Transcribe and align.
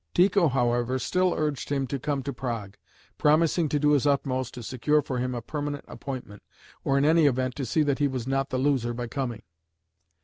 Tycho, 0.15 0.47
however, 0.47 0.97
still 0.97 1.31
urged 1.37 1.69
him 1.71 1.85
to 1.85 1.99
come 1.99 2.23
to 2.23 2.33
Prague, 2.33 2.75
promising 3.19 3.69
to 3.69 3.77
do 3.77 3.91
his 3.91 4.07
utmost 4.07 4.55
to 4.55 4.63
secure 4.63 4.99
for 5.03 5.19
him 5.19 5.35
a 5.35 5.43
permanent 5.43 5.85
appointment, 5.87 6.41
or 6.83 6.97
in 6.97 7.05
any 7.05 7.27
event 7.27 7.55
to 7.57 7.67
see 7.67 7.83
that 7.83 7.99
he 7.99 8.07
was 8.07 8.25
not 8.25 8.49
the 8.49 8.57
loser 8.57 8.95
by 8.95 9.05
coming. 9.05 9.43